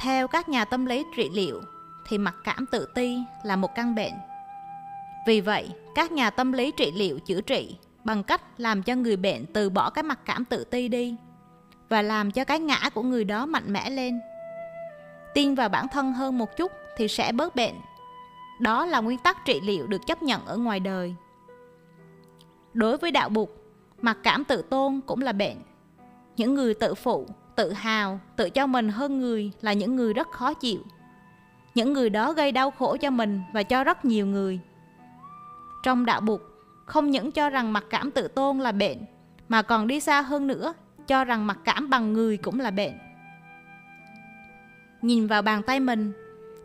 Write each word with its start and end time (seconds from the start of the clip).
theo 0.00 0.28
các 0.28 0.48
nhà 0.48 0.64
tâm 0.64 0.86
lý 0.86 1.04
trị 1.16 1.30
liệu, 1.32 1.60
thì 2.06 2.18
mặc 2.18 2.34
cảm 2.44 2.66
tự 2.66 2.86
ti 2.94 3.18
là 3.42 3.56
một 3.56 3.74
căn 3.74 3.94
bệnh. 3.94 4.12
Vì 5.26 5.40
vậy, 5.40 5.70
các 5.94 6.12
nhà 6.12 6.30
tâm 6.30 6.52
lý 6.52 6.72
trị 6.76 6.92
liệu 6.92 7.18
chữa 7.18 7.40
trị 7.40 7.76
bằng 8.04 8.22
cách 8.22 8.42
làm 8.60 8.82
cho 8.82 8.94
người 8.94 9.16
bệnh 9.16 9.46
từ 9.46 9.70
bỏ 9.70 9.90
cái 9.90 10.02
mặc 10.02 10.18
cảm 10.24 10.44
tự 10.44 10.64
ti 10.64 10.88
đi 10.88 11.16
và 11.88 12.02
làm 12.02 12.30
cho 12.30 12.44
cái 12.44 12.60
ngã 12.60 12.90
của 12.94 13.02
người 13.02 13.24
đó 13.24 13.46
mạnh 13.46 13.72
mẽ 13.72 13.90
lên. 13.90 14.20
Tin 15.34 15.54
vào 15.54 15.68
bản 15.68 15.88
thân 15.88 16.12
hơn 16.12 16.38
một 16.38 16.56
chút 16.56 16.72
thì 16.96 17.08
sẽ 17.08 17.32
bớt 17.32 17.56
bệnh. 17.56 17.74
Đó 18.60 18.86
là 18.86 19.00
nguyên 19.00 19.18
tắc 19.18 19.44
trị 19.44 19.60
liệu 19.60 19.86
được 19.86 20.06
chấp 20.06 20.22
nhận 20.22 20.46
ở 20.46 20.56
ngoài 20.56 20.80
đời. 20.80 21.14
Đối 22.72 22.96
với 22.96 23.10
đạo 23.10 23.28
bục 23.28 23.64
mặc 24.02 24.18
cảm 24.22 24.44
tự 24.44 24.62
tôn 24.62 25.00
cũng 25.06 25.22
là 25.22 25.32
bệnh. 25.32 25.56
Những 26.36 26.54
người 26.54 26.74
tự 26.74 26.94
phụ 26.94 27.26
tự 27.56 27.72
hào, 27.72 28.20
tự 28.36 28.50
cho 28.50 28.66
mình 28.66 28.88
hơn 28.88 29.20
người 29.20 29.52
là 29.60 29.72
những 29.72 29.96
người 29.96 30.14
rất 30.14 30.30
khó 30.30 30.54
chịu. 30.54 30.80
Những 31.74 31.92
người 31.92 32.10
đó 32.10 32.32
gây 32.32 32.52
đau 32.52 32.70
khổ 32.70 32.96
cho 32.96 33.10
mình 33.10 33.40
và 33.52 33.62
cho 33.62 33.84
rất 33.84 34.04
nhiều 34.04 34.26
người. 34.26 34.60
Trong 35.82 36.06
đạo 36.06 36.20
bục, 36.20 36.40
không 36.86 37.10
những 37.10 37.32
cho 37.32 37.50
rằng 37.50 37.72
mặc 37.72 37.84
cảm 37.90 38.10
tự 38.10 38.28
tôn 38.28 38.58
là 38.58 38.72
bệnh, 38.72 38.98
mà 39.48 39.62
còn 39.62 39.86
đi 39.86 40.00
xa 40.00 40.22
hơn 40.22 40.46
nữa, 40.46 40.74
cho 41.06 41.24
rằng 41.24 41.46
mặc 41.46 41.58
cảm 41.64 41.90
bằng 41.90 42.12
người 42.12 42.36
cũng 42.36 42.60
là 42.60 42.70
bệnh. 42.70 42.92
Nhìn 45.02 45.26
vào 45.26 45.42
bàn 45.42 45.62
tay 45.62 45.80
mình, 45.80 46.12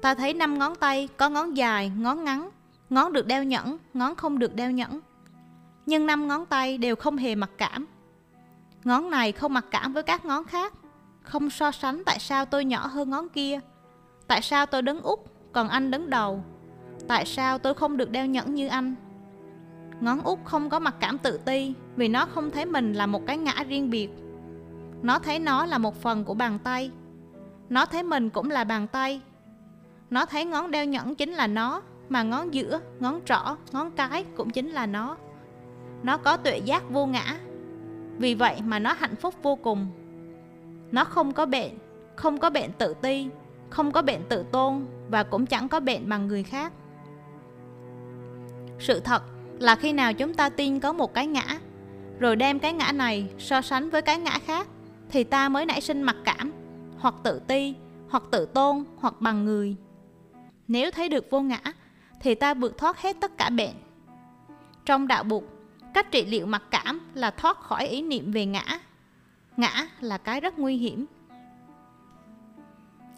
ta 0.01 0.15
thấy 0.15 0.33
năm 0.33 0.59
ngón 0.59 0.75
tay 0.75 1.09
có 1.17 1.29
ngón 1.29 1.57
dài, 1.57 1.91
ngón 1.97 2.23
ngắn, 2.23 2.49
ngón 2.89 3.13
được 3.13 3.27
đeo 3.27 3.43
nhẫn, 3.43 3.77
ngón 3.93 4.15
không 4.15 4.39
được 4.39 4.55
đeo 4.55 4.71
nhẫn. 4.71 4.99
Nhưng 5.85 6.05
năm 6.05 6.27
ngón 6.27 6.45
tay 6.45 6.77
đều 6.77 6.95
không 6.95 7.17
hề 7.17 7.35
mặc 7.35 7.49
cảm 7.57 7.85
ngón 8.85 9.09
này 9.09 9.31
không 9.31 9.53
mặc 9.53 9.65
cảm 9.71 9.93
với 9.93 10.03
các 10.03 10.25
ngón 10.25 10.43
khác. 10.43 10.73
Không 11.21 11.49
so 11.49 11.71
sánh 11.71 12.03
tại 12.05 12.19
sao 12.19 12.45
tôi 12.45 12.65
nhỏ 12.65 12.87
hơn 12.87 13.09
ngón 13.09 13.29
kia. 13.29 13.59
Tại 14.27 14.41
sao 14.41 14.65
tôi 14.65 14.81
đứng 14.81 15.01
út 15.01 15.19
còn 15.51 15.69
anh 15.69 15.91
đứng 15.91 16.09
đầu. 16.09 16.43
Tại 17.07 17.25
sao 17.25 17.57
tôi 17.59 17.73
không 17.73 17.97
được 17.97 18.11
đeo 18.11 18.25
nhẫn 18.25 18.55
như 18.55 18.67
anh? 18.67 18.95
Ngón 19.99 20.21
út 20.21 20.39
không 20.45 20.69
có 20.69 20.79
mặc 20.79 20.95
cảm 20.99 21.17
tự 21.17 21.37
ti, 21.37 21.73
vì 21.95 22.07
nó 22.07 22.25
không 22.25 22.51
thấy 22.51 22.65
mình 22.65 22.93
là 22.93 23.05
một 23.05 23.21
cái 23.27 23.37
ngã 23.37 23.63
riêng 23.67 23.89
biệt. 23.89 24.09
Nó 25.01 25.19
thấy 25.19 25.39
nó 25.39 25.65
là 25.65 25.77
một 25.77 26.01
phần 26.01 26.25
của 26.25 26.33
bàn 26.33 26.59
tay. 26.63 26.91
Nó 27.69 27.85
thấy 27.85 28.03
mình 28.03 28.29
cũng 28.29 28.51
là 28.51 28.63
bàn 28.63 28.87
tay. 28.87 29.21
Nó 30.09 30.25
thấy 30.25 30.45
ngón 30.45 30.71
đeo 30.71 30.85
nhẫn 30.85 31.15
chính 31.15 31.33
là 31.33 31.47
nó, 31.47 31.81
mà 32.09 32.23
ngón 32.23 32.53
giữa, 32.53 32.79
ngón 32.99 33.21
trỏ, 33.25 33.57
ngón 33.71 33.91
cái 33.91 34.25
cũng 34.35 34.49
chính 34.49 34.69
là 34.69 34.85
nó. 34.85 35.17
Nó 36.03 36.17
có 36.17 36.37
tuệ 36.37 36.57
giác 36.57 36.89
vô 36.89 37.05
ngã 37.05 37.37
vì 38.17 38.35
vậy 38.35 38.61
mà 38.65 38.79
nó 38.79 38.93
hạnh 38.93 39.15
phúc 39.15 39.35
vô 39.43 39.55
cùng. 39.55 39.87
Nó 40.91 41.03
không 41.03 41.33
có 41.33 41.45
bệnh, 41.45 41.71
không 42.15 42.37
có 42.37 42.49
bệnh 42.49 42.71
tự 42.71 42.93
ti, 43.01 43.27
không 43.69 43.91
có 43.91 44.01
bệnh 44.01 44.21
tự 44.29 44.43
tôn 44.51 44.85
và 45.09 45.23
cũng 45.23 45.45
chẳng 45.45 45.67
có 45.67 45.79
bệnh 45.79 46.09
bằng 46.09 46.27
người 46.27 46.43
khác. 46.43 46.73
Sự 48.79 48.99
thật 48.99 49.23
là 49.59 49.75
khi 49.75 49.93
nào 49.93 50.13
chúng 50.13 50.33
ta 50.33 50.49
tin 50.49 50.79
có 50.79 50.93
một 50.93 51.13
cái 51.13 51.27
ngã, 51.27 51.59
rồi 52.19 52.35
đem 52.35 52.59
cái 52.59 52.73
ngã 52.73 52.91
này 52.91 53.29
so 53.37 53.61
sánh 53.61 53.89
với 53.89 54.01
cái 54.01 54.19
ngã 54.19 54.39
khác, 54.45 54.67
thì 55.09 55.23
ta 55.23 55.49
mới 55.49 55.65
nảy 55.65 55.81
sinh 55.81 56.01
mặc 56.01 56.15
cảm, 56.23 56.51
hoặc 56.97 57.15
tự 57.23 57.41
ti, 57.47 57.75
hoặc 58.09 58.23
tự 58.31 58.45
tôn, 58.45 58.83
hoặc 58.97 59.13
bằng 59.19 59.45
người. 59.45 59.75
Nếu 60.67 60.91
thấy 60.91 61.09
được 61.09 61.29
vô 61.29 61.41
ngã, 61.41 61.61
thì 62.21 62.35
ta 62.35 62.53
vượt 62.53 62.77
thoát 62.77 63.01
hết 63.01 63.17
tất 63.21 63.37
cả 63.37 63.49
bệnh. 63.49 63.75
Trong 64.85 65.07
đạo 65.07 65.23
Bụt 65.23 65.43
cách 65.95 66.11
trị 66.11 66.25
liệu 66.25 66.45
mặc 66.45 66.63
cảm 66.71 66.99
là 67.13 67.31
thoát 67.31 67.59
khỏi 67.59 67.87
ý 67.87 68.01
niệm 68.01 68.31
về 68.31 68.45
ngã. 68.45 68.65
Ngã 69.57 69.87
là 69.99 70.17
cái 70.17 70.41
rất 70.41 70.59
nguy 70.59 70.77
hiểm. 70.77 71.05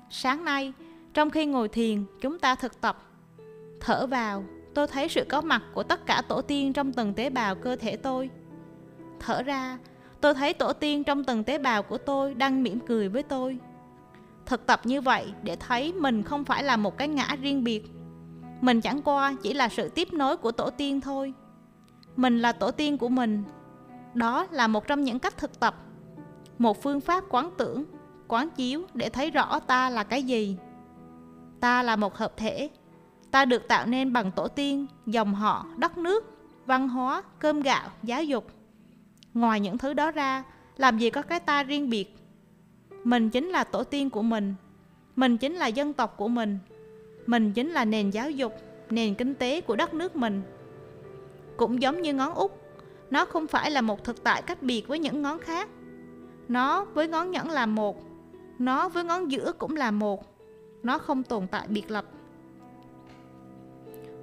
Sáng 0.09 0.46
nay, 0.46 0.74
trong 1.13 1.29
khi 1.29 1.46
ngồi 1.46 1.68
thiền, 1.68 2.06
chúng 2.22 2.40
ta 2.40 2.56
thực 2.56 2.81
tập. 2.81 2.97
Thở 3.79 4.07
vào, 4.07 4.44
tôi 4.74 4.88
thấy 4.88 5.09
sự 5.09 5.25
có 5.29 5.41
mặt 5.41 5.63
của 5.74 5.84
tất 5.84 6.06
cả 6.06 6.22
tổ 6.28 6.41
tiên 6.41 6.74
trong 6.74 6.94
từng 6.94 7.13
tế 7.13 7.29
bào 7.29 7.56
cơ 7.56 7.75
thể 7.75 7.97
tôi. 7.97 8.29
Thở 9.19 9.44
ra, 9.44 9.78
tôi 10.22 10.34
thấy 10.34 10.53
tổ 10.53 10.73
tiên 10.73 11.03
trong 11.03 11.23
từng 11.23 11.44
tế 11.44 11.57
bào 11.57 11.84
của 11.84 11.97
tôi 11.97 12.34
đang 12.34 12.63
mỉm 12.63 12.79
cười 12.79 13.09
với 13.09 13.23
tôi. 13.23 13.57
Thực 14.46 14.66
tập 14.66 14.81
như 14.84 15.02
vậy 15.02 15.34
để 15.44 15.56
thấy 15.56 15.94
mình 15.94 16.23
không 16.23 16.46
phải 16.46 16.63
là 16.63 16.78
một 16.78 16.97
cái 16.97 17.07
ngã 17.07 17.35
riêng 17.41 17.63
biệt. 17.63 17.84
Mình 18.62 18.81
chẳng 18.81 19.02
qua 19.02 19.35
chỉ 19.44 19.53
là 19.53 19.69
sự 19.69 19.90
tiếp 19.90 20.13
nối 20.13 20.38
của 20.38 20.52
tổ 20.52 20.69
tiên 20.69 21.02
thôi 21.02 21.34
mình 22.17 22.39
là 22.39 22.51
tổ 22.51 22.72
tiên 22.72 22.97
của 22.97 23.09
mình. 23.09 23.44
Đó 24.13 24.47
là 24.51 24.67
một 24.67 24.88
trong 24.88 25.03
những 25.03 25.19
cách 25.19 25.38
thực 25.38 25.59
tập, 25.59 25.75
một 26.57 26.81
phương 26.83 27.01
pháp 27.01 27.23
quán 27.29 27.51
tưởng, 27.57 27.85
quán 28.28 28.50
chiếu 28.50 28.83
để 28.94 29.09
thấy 29.09 29.31
rõ 29.31 29.59
ta 29.59 29.89
là 29.89 30.03
cái 30.03 30.23
gì. 30.23 30.57
Ta 31.59 31.83
là 31.83 31.95
một 31.95 32.16
hợp 32.16 32.38
thể. 32.38 32.69
Ta 33.31 33.45
được 33.45 33.67
tạo 33.67 33.85
nên 33.85 34.13
bằng 34.13 34.31
tổ 34.31 34.47
tiên, 34.47 34.85
dòng 35.05 35.35
họ, 35.35 35.66
đất 35.78 35.97
nước, 35.97 36.38
văn 36.66 36.89
hóa, 36.89 37.23
cơm 37.39 37.61
gạo, 37.61 37.89
giáo 38.03 38.23
dục. 38.23 38.47
Ngoài 39.34 39.59
những 39.59 39.78
thứ 39.78 39.94
đó 39.94 40.11
ra, 40.11 40.44
làm 40.78 40.97
gì 40.97 41.09
có 41.09 41.22
cái 41.22 41.39
ta 41.39 41.63
riêng 41.63 41.89
biệt? 41.89 42.16
Mình 43.03 43.29
chính 43.29 43.47
là 43.49 43.63
tổ 43.63 43.84
tiên 43.84 44.09
của 44.09 44.22
mình. 44.22 44.55
Mình 45.16 45.38
chính 45.38 45.55
là 45.55 45.67
dân 45.67 45.94
tộc 45.94 46.17
của 46.17 46.28
mình. 46.28 46.57
Mình 47.25 47.53
chính 47.53 47.69
là 47.69 47.85
nền 47.85 48.09
giáo 48.09 48.31
dục, 48.31 48.53
nền 48.89 49.16
kinh 49.16 49.35
tế 49.35 49.61
của 49.61 49.75
đất 49.75 49.94
nước 49.94 50.16
mình 50.16 50.41
cũng 51.57 51.81
giống 51.81 52.01
như 52.01 52.13
ngón 52.13 52.34
út. 52.34 52.51
Nó 53.09 53.25
không 53.25 53.47
phải 53.47 53.72
là 53.72 53.81
một 53.81 54.03
thực 54.03 54.23
tại 54.23 54.41
cách 54.41 54.63
biệt 54.63 54.88
với 54.88 55.00
những 55.00 55.22
ngón 55.22 55.40
khác. 55.40 55.69
Nó 56.47 56.85
với 56.85 57.07
ngón 57.07 57.31
nhẫn 57.31 57.50
là 57.50 57.66
một, 57.66 58.03
nó 58.59 58.90
với 58.90 59.03
ngón 59.03 59.31
giữa 59.31 59.51
cũng 59.57 59.75
là 59.75 59.91
một. 59.91 60.23
Nó 60.84 60.97
không 60.97 61.23
tồn 61.23 61.47
tại 61.47 61.67
biệt 61.67 61.91
lập. 61.91 62.06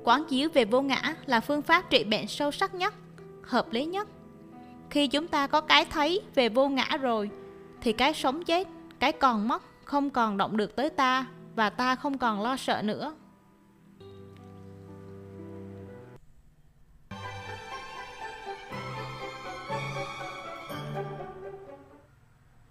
Quán 0.04 0.24
chiếu 0.24 0.48
về 0.54 0.64
vô 0.64 0.82
ngã 0.82 1.14
là 1.26 1.40
phương 1.40 1.62
pháp 1.62 1.90
trị 1.90 2.04
bệnh 2.04 2.26
sâu 2.26 2.50
sắc 2.50 2.74
nhất, 2.74 2.94
hợp 3.42 3.72
lý 3.72 3.84
nhất. 3.84 4.08
Khi 4.90 5.06
chúng 5.08 5.26
ta 5.26 5.46
có 5.46 5.60
cái 5.60 5.84
thấy 5.84 6.20
về 6.34 6.48
vô 6.48 6.68
ngã 6.68 6.88
rồi, 7.00 7.30
thì 7.80 7.92
cái 7.92 8.14
sống 8.14 8.44
chết, 8.44 8.68
cái 8.98 9.12
còn 9.12 9.48
mất 9.48 9.62
không 9.84 10.10
còn 10.10 10.36
động 10.36 10.56
được 10.56 10.76
tới 10.76 10.90
ta 10.90 11.26
và 11.56 11.70
ta 11.70 11.96
không 11.96 12.18
còn 12.18 12.42
lo 12.42 12.56
sợ 12.56 12.82
nữa. 12.82 13.14